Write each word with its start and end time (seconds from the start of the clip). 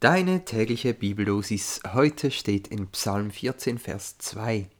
Deine 0.00 0.46
tägliche 0.46 0.94
Bibeldosis 0.94 1.82
heute 1.92 2.30
steht 2.30 2.68
in 2.68 2.86
Psalm 2.86 3.30
14, 3.30 3.76
Vers 3.76 4.16
2. 4.16 4.70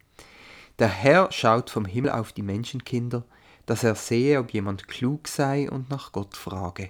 Der 0.78 0.88
Herr 0.88 1.30
schaut 1.30 1.68
vom 1.68 1.84
Himmel 1.84 2.12
auf 2.12 2.32
die 2.32 2.40
Menschenkinder, 2.40 3.26
dass 3.67 3.84
er 3.84 3.96
sehe, 3.96 4.41
ob 4.41 4.54
jemand 4.54 4.88
klug 4.88 5.28
sei 5.28 5.70
und 5.70 5.91
nach 5.91 6.12
Gott 6.12 6.38
frage. 6.38 6.88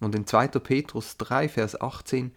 Und 0.00 0.14
in 0.14 0.26
2. 0.26 0.48
Petrus 0.58 1.16
3, 1.16 1.48
Vers 1.48 1.80
18 1.80 2.32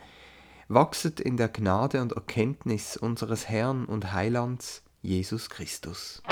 Wachset 0.69 1.19
in 1.19 1.35
der 1.35 1.49
Gnade 1.49 2.01
und 2.01 2.13
Erkenntnis 2.13 2.95
unseres 2.95 3.49
Herrn 3.49 3.83
und 3.83 4.13
Heilands 4.13 4.81
Jesus 5.01 5.49
Christus. 5.49 6.23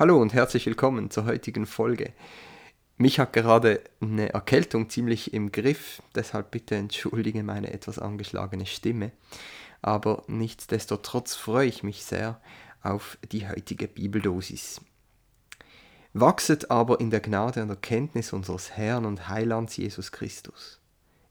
Hallo 0.00 0.18
und 0.18 0.32
herzlich 0.32 0.64
willkommen 0.64 1.10
zur 1.10 1.26
heutigen 1.26 1.66
Folge. 1.66 2.14
Mich 2.96 3.18
hat 3.18 3.34
gerade 3.34 3.82
eine 4.00 4.32
Erkältung 4.32 4.88
ziemlich 4.88 5.34
im 5.34 5.52
Griff, 5.52 6.00
deshalb 6.14 6.52
bitte 6.52 6.74
entschuldige 6.74 7.42
meine 7.42 7.70
etwas 7.70 7.98
angeschlagene 7.98 8.64
Stimme. 8.64 9.12
Aber 9.82 10.24
nichtsdestotrotz 10.26 11.34
freue 11.34 11.68
ich 11.68 11.82
mich 11.82 12.02
sehr 12.02 12.40
auf 12.82 13.18
die 13.30 13.46
heutige 13.46 13.88
Bibeldosis. 13.88 14.80
Wachset 16.14 16.70
aber 16.70 16.98
in 16.98 17.10
der 17.10 17.20
Gnade 17.20 17.62
und 17.62 17.68
Erkenntnis 17.68 18.32
unseres 18.32 18.70
Herrn 18.70 19.04
und 19.04 19.28
Heilands 19.28 19.76
Jesus 19.76 20.12
Christus. 20.12 20.80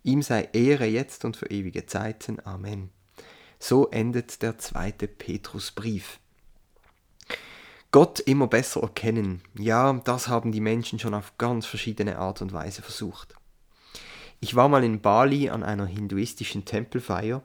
Ihm 0.04 0.22
sei 0.22 0.48
Ehre 0.54 0.86
jetzt 0.86 1.26
und 1.26 1.38
für 1.38 1.50
ewige 1.50 1.88
Zeiten. 1.88 2.38
Amen. 2.46 2.92
So 3.58 3.88
endet 3.88 4.44
der 4.44 4.60
zweite 4.60 5.08
Petrusbrief. 5.08 6.20
Gott 7.92 8.20
immer 8.20 8.46
besser 8.46 8.82
erkennen, 8.82 9.42
ja, 9.58 9.94
das 10.04 10.28
haben 10.28 10.52
die 10.52 10.62
Menschen 10.62 11.00
schon 11.00 11.16
auf 11.16 11.38
ganz 11.40 11.66
verschiedene 11.66 12.20
Art 12.20 12.42
und 12.42 12.54
Weise 12.54 12.84
versucht. 12.84 13.34
Ich 14.40 14.56
war 14.56 14.70
mal 14.70 14.84
in 14.84 15.02
Bali 15.02 15.50
an 15.50 15.64
einer 15.64 15.88
hinduistischen 15.88 16.66
Tempelfeier 16.66 17.42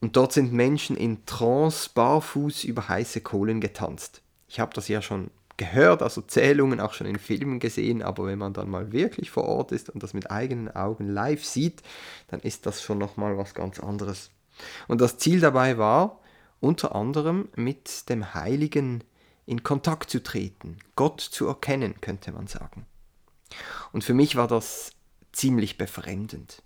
und 0.00 0.16
dort 0.16 0.32
sind 0.32 0.52
Menschen 0.52 0.96
in 0.96 1.26
Trance 1.26 1.90
barfuß 1.92 2.62
über 2.64 2.88
heiße 2.88 3.22
Kohlen 3.22 3.60
getanzt. 3.60 4.22
Ich 4.46 4.60
habe 4.60 4.72
das 4.72 4.86
ja 4.86 5.02
schon 5.02 5.30
gehört, 5.56 6.00
also 6.00 6.20
Zählungen 6.20 6.78
auch 6.78 6.92
schon 6.92 7.08
in 7.08 7.18
Filmen 7.18 7.58
gesehen, 7.58 8.02
aber 8.02 8.26
wenn 8.26 8.38
man 8.38 8.52
dann 8.52 8.70
mal 8.70 8.92
wirklich 8.92 9.30
vor 9.30 9.44
Ort 9.44 9.72
ist 9.72 9.90
und 9.90 10.02
das 10.02 10.14
mit 10.14 10.30
eigenen 10.30 10.74
Augen 10.74 11.08
live 11.08 11.44
sieht, 11.44 11.82
dann 12.28 12.40
ist 12.40 12.66
das 12.66 12.82
schon 12.82 12.98
nochmal 12.98 13.36
was 13.36 13.52
ganz 13.52 13.80
anderes. 13.80 14.30
Und 14.86 15.00
das 15.00 15.18
Ziel 15.18 15.40
dabei 15.40 15.76
war, 15.76 16.20
unter 16.60 16.94
anderem 16.94 17.48
mit 17.56 18.08
dem 18.08 18.34
heiligen 18.34 19.02
in 19.46 19.62
Kontakt 19.62 20.10
zu 20.10 20.22
treten, 20.22 20.76
Gott 20.96 21.20
zu 21.20 21.46
erkennen, 21.46 22.00
könnte 22.00 22.32
man 22.32 22.48
sagen. 22.48 22.84
Und 23.92 24.04
für 24.04 24.14
mich 24.14 24.36
war 24.36 24.48
das 24.48 24.90
ziemlich 25.32 25.78
befremdend. 25.78 26.62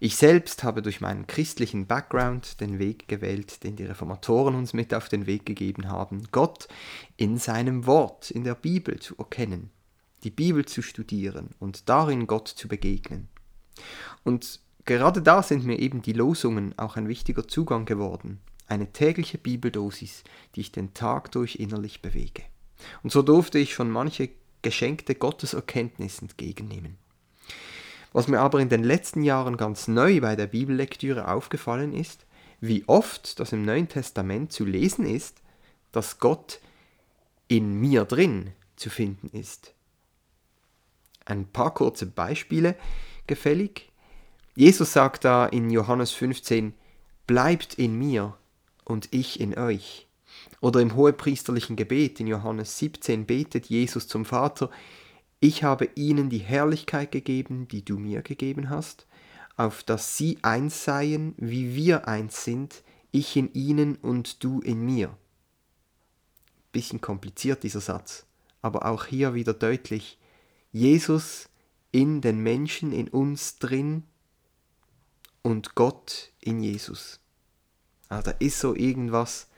Ich 0.00 0.16
selbst 0.16 0.64
habe 0.64 0.82
durch 0.82 1.00
meinen 1.00 1.26
christlichen 1.26 1.86
Background 1.86 2.60
den 2.60 2.78
Weg 2.78 3.06
gewählt, 3.08 3.62
den 3.62 3.76
die 3.76 3.84
Reformatoren 3.84 4.56
uns 4.56 4.72
mit 4.72 4.92
auf 4.92 5.08
den 5.08 5.26
Weg 5.26 5.46
gegeben 5.46 5.88
haben, 5.88 6.28
Gott 6.32 6.68
in 7.16 7.38
seinem 7.38 7.86
Wort, 7.86 8.30
in 8.30 8.44
der 8.44 8.56
Bibel 8.56 8.98
zu 8.98 9.16
erkennen, 9.16 9.70
die 10.24 10.30
Bibel 10.30 10.66
zu 10.66 10.82
studieren 10.82 11.50
und 11.60 11.88
darin 11.88 12.26
Gott 12.26 12.48
zu 12.48 12.66
begegnen. 12.66 13.28
Und 14.24 14.60
gerade 14.84 15.22
da 15.22 15.42
sind 15.42 15.64
mir 15.64 15.78
eben 15.78 16.02
die 16.02 16.12
Losungen 16.12 16.76
auch 16.78 16.96
ein 16.96 17.08
wichtiger 17.08 17.46
Zugang 17.46 17.84
geworden, 17.84 18.40
eine 18.66 18.92
tägliche 18.92 19.38
Bibeldosis, 19.38 20.24
die 20.54 20.60
ich 20.60 20.72
den 20.72 20.94
Tag 20.94 21.32
durch 21.32 21.56
innerlich 21.56 22.02
bewege. 22.02 22.42
Und 23.02 23.10
so 23.10 23.22
durfte 23.22 23.58
ich 23.58 23.74
schon 23.74 23.90
manche 23.90 24.30
geschenkte 24.62 25.14
Gotteserkenntnis 25.14 26.20
entgegennehmen. 26.20 26.96
Was 28.12 28.28
mir 28.28 28.40
aber 28.40 28.60
in 28.60 28.68
den 28.68 28.84
letzten 28.84 29.22
Jahren 29.22 29.56
ganz 29.56 29.88
neu 29.88 30.20
bei 30.20 30.36
der 30.36 30.46
Bibellektüre 30.46 31.28
aufgefallen 31.28 31.92
ist, 31.92 32.26
wie 32.60 32.84
oft 32.86 33.40
das 33.40 33.52
im 33.52 33.64
Neuen 33.64 33.88
Testament 33.88 34.52
zu 34.52 34.64
lesen 34.64 35.04
ist, 35.04 35.42
dass 35.92 36.18
Gott 36.18 36.60
in 37.48 37.80
mir 37.80 38.04
drin 38.04 38.52
zu 38.76 38.88
finden 38.88 39.28
ist. 39.36 39.74
Ein 41.24 41.46
paar 41.46 41.74
kurze 41.74 42.06
Beispiele 42.06 42.76
gefällig. 43.26 43.90
Jesus 44.54 44.92
sagt 44.92 45.24
da 45.24 45.46
in 45.46 45.70
Johannes 45.70 46.12
15, 46.12 46.74
bleibt 47.26 47.74
in 47.74 47.98
mir 47.98 48.36
und 48.84 49.08
ich 49.12 49.40
in 49.40 49.56
euch. 49.58 50.06
Oder 50.60 50.80
im 50.80 50.94
hohepriesterlichen 50.94 51.76
Gebet 51.76 52.20
in 52.20 52.26
Johannes 52.26 52.78
17 52.78 53.26
betet 53.26 53.66
Jesus 53.66 54.08
zum 54.08 54.24
Vater, 54.24 54.70
ich 55.40 55.62
habe 55.62 55.90
ihnen 55.94 56.30
die 56.30 56.38
Herrlichkeit 56.38 57.12
gegeben, 57.12 57.68
die 57.68 57.84
du 57.84 57.98
mir 57.98 58.22
gegeben 58.22 58.70
hast, 58.70 59.06
auf 59.56 59.82
dass 59.82 60.16
sie 60.16 60.38
eins 60.42 60.84
seien, 60.84 61.34
wie 61.36 61.74
wir 61.74 62.08
eins 62.08 62.44
sind, 62.44 62.82
ich 63.12 63.36
in 63.36 63.52
ihnen 63.52 63.96
und 63.96 64.42
du 64.42 64.60
in 64.60 64.84
mir. 64.84 65.16
Bisschen 66.72 67.00
kompliziert 67.00 67.62
dieser 67.62 67.80
Satz, 67.80 68.26
aber 68.62 68.86
auch 68.86 69.04
hier 69.04 69.34
wieder 69.34 69.54
deutlich. 69.54 70.18
Jesus 70.72 71.48
in 71.92 72.20
den 72.20 72.40
Menschen, 72.40 72.92
in 72.92 73.08
uns 73.08 73.58
drin 73.58 74.02
und 75.42 75.76
Gott 75.76 76.32
in 76.40 76.60
Jesus. 76.60 77.20
Also 78.14 78.30
da 78.30 78.36
ist 78.38 78.60
so 78.60 78.76
irgendwas, 78.76 79.48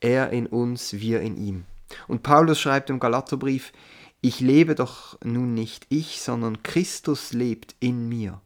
er 0.00 0.28
in 0.28 0.46
uns, 0.46 0.92
wir 0.92 1.22
in 1.22 1.38
ihm. 1.38 1.64
Und 2.06 2.22
Paulus 2.22 2.60
schreibt 2.60 2.90
im 2.90 3.00
Galaterbrief, 3.00 3.72
ich 4.20 4.40
lebe 4.40 4.74
doch 4.74 5.18
nun 5.24 5.54
nicht 5.54 5.86
ich, 5.88 6.20
sondern 6.20 6.62
Christus 6.62 7.32
lebt 7.32 7.74
in 7.80 8.08
mir. 8.10 8.42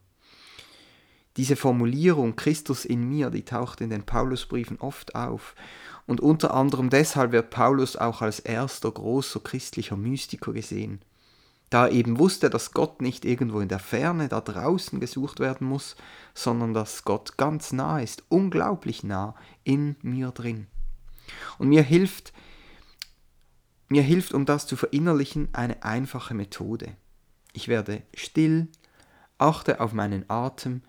Diese 1.35 1.57
Formulierung 1.57 2.37
Christus 2.37 2.85
in 2.85 3.07
mir, 3.09 3.29
die 3.29 3.43
taucht 3.43 3.81
in 3.81 3.89
den 3.89 4.03
Paulusbriefen 4.03 4.79
oft 4.79 5.15
auf. 5.15 5.55
Und 6.05 6.21
unter 6.21 6.53
anderem 6.53 6.89
deshalb 6.89 7.33
wird 7.33 7.49
Paulus 7.49 7.97
auch 7.97 8.21
als 8.21 8.39
erster 8.39 8.89
großer 8.89 9.41
christlicher 9.41 9.97
Mystiker 9.97 10.53
gesehen 10.53 11.01
da 11.69 11.85
er 11.85 11.91
eben 11.91 12.17
wusste, 12.17 12.49
dass 12.49 12.71
Gott 12.71 13.01
nicht 13.01 13.25
irgendwo 13.25 13.59
in 13.59 13.69
der 13.69 13.79
Ferne 13.79 14.27
da 14.27 14.41
draußen 14.41 14.99
gesucht 14.99 15.39
werden 15.39 15.67
muss, 15.67 15.95
sondern 16.33 16.73
dass 16.73 17.03
Gott 17.03 17.37
ganz 17.37 17.71
nah 17.71 17.99
ist, 17.99 18.23
unglaublich 18.29 19.03
nah 19.03 19.35
in 19.63 19.95
mir 20.01 20.31
drin. 20.31 20.67
Und 21.59 21.69
mir 21.69 21.83
hilft, 21.83 22.33
mir 23.87 24.01
hilft, 24.01 24.33
um 24.33 24.45
das 24.45 24.65
zu 24.65 24.75
verinnerlichen, 24.75 25.49
eine 25.53 25.83
einfache 25.83 26.33
Methode. 26.33 26.95
Ich 27.53 27.67
werde 27.67 28.01
still, 28.15 28.67
achte 29.37 29.79
auf 29.79 29.93
meinen 29.93 30.29
Atem 30.29 30.81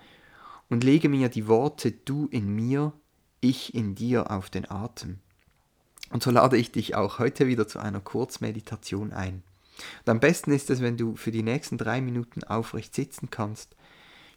und 0.69 0.85
lege 0.85 1.09
mir 1.09 1.29
die 1.29 1.47
Worte 1.47 1.93
du 1.93 2.27
in 2.31 2.55
mir, 2.55 2.93
ich 3.41 3.75
in 3.75 3.95
dir 3.95 4.31
auf 4.31 4.51
den 4.51 4.71
Atem. 4.71 5.19
Und 6.11 6.23
so 6.23 6.31
lade 6.31 6.57
ich 6.57 6.73
dich 6.73 6.95
auch 6.95 7.19
heute 7.19 7.47
wieder 7.47 7.69
zu 7.69 7.79
einer 7.79 8.01
Kurzmeditation 8.01 9.13
ein. 9.13 9.43
Und 10.01 10.11
am 10.11 10.21
besten 10.21 10.53
ist 10.53 10.71
es, 10.71 10.81
wenn 10.81 10.97
du 10.97 11.17
für 11.17 11.31
die 11.31 11.43
nächsten 11.43 11.79
drei 11.79 12.01
Minuten 12.01 12.45
aufrecht 12.45 12.95
sitzen 12.95 13.31
kannst. 13.31 13.77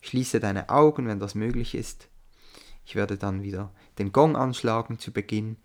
Schließe 0.02 0.40
deine 0.40 0.70
Augen, 0.70 1.08
wenn 1.08 1.20
das 1.20 1.36
möglich 1.36 1.76
ist. 1.76 2.09
Ich 2.86 2.96
werde 2.96 3.18
dann 3.18 3.44
wieder 3.44 3.74
den 3.98 4.12
Gong 4.12 4.36
anschlagen 4.36 5.00
zu 5.00 5.12
Beginn. 5.12 5.58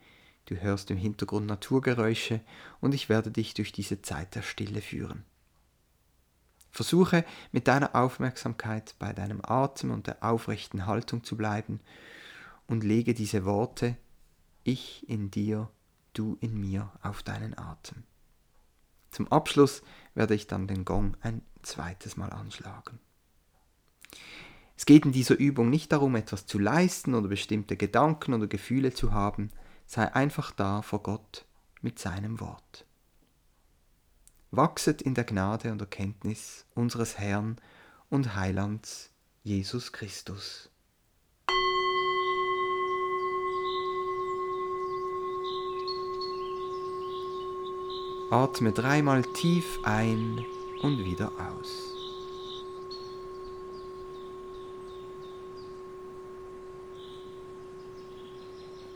Du 0.47 0.57
hörst 0.57 0.91
im 0.91 0.97
Hintergrund 0.97 1.47
Naturgeräusche 1.47 2.41
und 2.81 2.95
ich 2.95 3.09
werde 3.09 3.31
dich 3.31 3.55
durch 3.55 3.73
diese 3.73 4.01
Zeit 4.03 4.35
der 4.35 4.43
Stille 4.43 4.81
führen. 4.81 5.25
Versuche 6.71 7.25
mit 7.51 7.67
deiner 7.67 7.95
Aufmerksamkeit 7.95 8.95
bei 8.99 9.13
deinem 9.13 9.41
Atem 9.43 9.91
und 9.91 10.07
der 10.07 10.23
aufrechten 10.23 10.87
Haltung 10.87 11.25
zu 11.25 11.37
bleiben 11.37 11.81
und 12.67 12.85
lege 12.85 13.15
diese 13.15 13.45
Worte 13.45 13.97
Ich 14.65 15.09
in 15.09 15.31
dir, 15.31 15.71
du 16.13 16.37
in 16.41 16.59
mir 16.61 16.93
auf 17.03 17.23
deinen 17.23 17.59
Atem. 17.59 18.05
Zum 19.11 19.31
Abschluss 19.33 19.83
werde 20.15 20.35
ich 20.35 20.47
dann 20.47 20.67
den 20.67 20.85
Gong 20.85 21.17
ein 21.21 21.43
zweites 21.63 22.17
Mal 22.17 22.31
anschlagen. 22.31 22.99
Es 24.77 24.87
geht 24.87 25.05
in 25.05 25.13
dieser 25.13 25.37
Übung 25.37 25.71
nicht 25.71 25.91
darum, 25.91 26.15
etwas 26.15 26.47
zu 26.47 26.59
leisten 26.59 27.15
oder 27.15 27.29
bestimmte 27.29 27.77
Gedanken 27.77 28.33
oder 28.33 28.47
Gefühle 28.47 28.93
zu 28.93 29.13
haben, 29.13 29.51
sei 29.87 30.15
einfach 30.15 30.53
da 30.53 30.83
vor 30.83 31.03
Gott 31.03 31.47
mit 31.81 31.99
seinem 31.99 32.41
Wort. 32.41 32.87
Wachset 34.51 35.03
in 35.03 35.15
der 35.15 35.25
Gnade 35.25 35.73
und 35.73 35.81
Erkenntnis 35.81 36.65
unseres 36.75 37.19
Herrn 37.19 37.57
und 38.09 38.35
Heilands 38.35 39.11
Jesus 39.43 39.93
Christus. 39.93 40.71
Atme 48.31 48.73
dreimal 48.73 49.23
tief 49.23 49.81
ein 49.85 50.45
und 50.83 51.05
wieder 51.05 51.33
aus. 51.39 51.95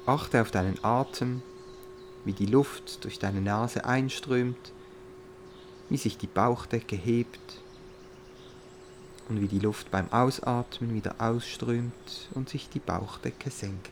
Achte 0.05 0.43
auf 0.43 0.51
deinen 0.51 0.83
Atem, 0.85 1.43
wie 2.25 2.33
die 2.33 2.47
Luft 2.47 3.05
durch 3.05 3.19
deine 3.19 3.41
Nase 3.41 3.85
einströmt 3.85 4.73
wie 5.93 5.99
sich 5.99 6.17
die 6.17 6.27
Bauchdecke 6.27 6.97
hebt 6.97 7.61
und 9.29 9.43
wie 9.43 9.47
die 9.47 9.59
Luft 9.59 9.91
beim 9.91 10.11
Ausatmen 10.11 10.95
wieder 10.95 11.17
ausströmt 11.19 12.31
und 12.33 12.49
sich 12.49 12.71
die 12.71 12.79
Bauchdecke 12.79 13.51
senkt. 13.51 13.91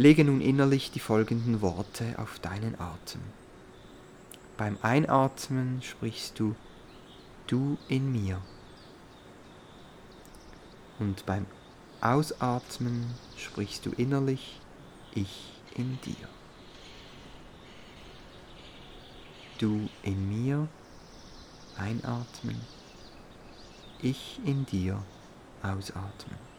Lege 0.00 0.24
nun 0.24 0.40
innerlich 0.40 0.90
die 0.90 0.98
folgenden 0.98 1.60
Worte 1.60 2.14
auf 2.16 2.38
deinen 2.38 2.74
Atem. 2.80 3.20
Beim 4.56 4.78
Einatmen 4.80 5.82
sprichst 5.82 6.40
du 6.40 6.56
Du 7.46 7.76
in 7.86 8.10
mir. 8.10 8.40
Und 10.98 11.26
beim 11.26 11.44
Ausatmen 12.00 13.12
sprichst 13.36 13.84
du 13.84 13.90
innerlich 13.90 14.58
Ich 15.14 15.60
in 15.76 16.00
dir. 16.00 16.28
Du 19.58 19.86
in 20.02 20.30
mir 20.30 20.66
einatmen, 21.76 22.58
ich 24.00 24.40
in 24.46 24.64
dir 24.64 25.02
ausatmen. 25.62 26.49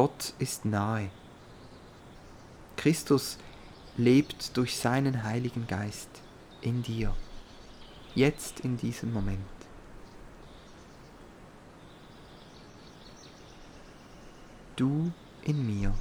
Gott 0.00 0.32
ist 0.38 0.64
nahe. 0.64 1.10
Christus 2.78 3.36
lebt 3.98 4.56
durch 4.56 4.78
seinen 4.78 5.24
Heiligen 5.24 5.66
Geist 5.66 6.08
in 6.62 6.82
dir, 6.82 7.14
jetzt 8.14 8.60
in 8.60 8.78
diesem 8.78 9.12
Moment. 9.12 9.44
Du 14.76 15.12
in 15.42 15.66
mir. 15.66 15.94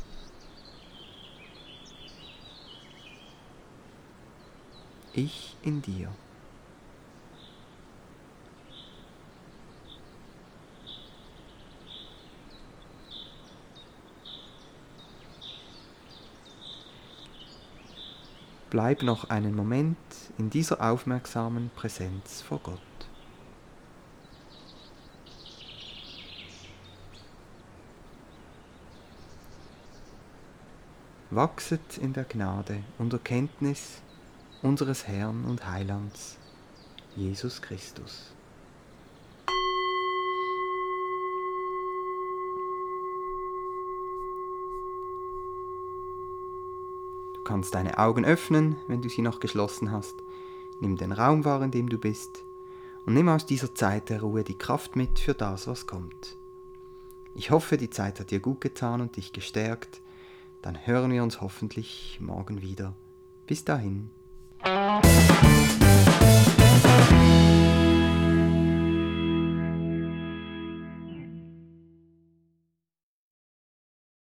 Ich 5.11 5.57
in 5.61 5.81
dir. 5.81 6.09
Bleib 18.69 19.01
noch 19.01 19.31
einen 19.31 19.55
Moment 19.55 19.97
in 20.37 20.51
dieser 20.51 20.79
aufmerksamen 20.79 21.71
Präsenz 21.75 22.43
vor 22.43 22.59
Gott. 22.59 22.79
Wachset 31.31 31.97
in 31.97 32.13
der 32.13 32.25
Gnade 32.25 32.83
und 32.99 33.11
Erkenntnis 33.13 34.01
unseres 34.61 35.07
Herrn 35.07 35.45
und 35.45 35.67
Heilands, 35.67 36.37
Jesus 37.15 37.63
Christus. 37.63 38.33
Kannst 47.45 47.75
deine 47.75 47.97
Augen 47.97 48.25
öffnen, 48.25 48.77
wenn 48.87 49.01
du 49.01 49.09
sie 49.09 49.21
noch 49.21 49.39
geschlossen 49.39 49.91
hast. 49.91 50.15
Nimm 50.79 50.97
den 50.97 51.11
Raum 51.11 51.45
wahr, 51.45 51.61
in 51.61 51.71
dem 51.71 51.89
du 51.89 51.97
bist. 51.97 52.43
Und 53.05 53.13
nimm 53.13 53.29
aus 53.29 53.45
dieser 53.45 53.73
Zeit 53.73 54.09
der 54.09 54.21
Ruhe 54.21 54.43
die 54.43 54.57
Kraft 54.57 54.95
mit 54.95 55.19
für 55.19 55.33
das, 55.33 55.67
was 55.67 55.87
kommt. 55.87 56.37
Ich 57.35 57.51
hoffe, 57.51 57.77
die 57.77 57.89
Zeit 57.89 58.19
hat 58.19 58.31
dir 58.31 58.39
gut 58.39 58.61
getan 58.61 59.01
und 59.01 59.15
dich 59.15 59.33
gestärkt. 59.33 60.01
Dann 60.61 60.85
hören 60.85 61.11
wir 61.11 61.23
uns 61.23 61.41
hoffentlich 61.41 62.19
morgen 62.21 62.61
wieder. 62.61 62.93
Bis 63.47 63.63
dahin. 63.63 64.09